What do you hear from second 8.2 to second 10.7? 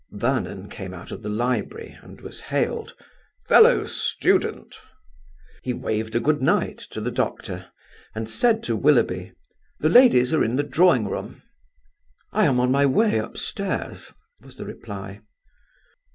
said to Willoughby: "The ladies are in the